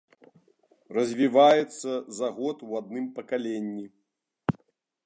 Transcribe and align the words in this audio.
Развіваецца 0.97 1.91
за 2.21 2.29
год 2.39 2.57
у 2.71 2.81
адным 2.81 3.05
пакаленні. 3.21 3.87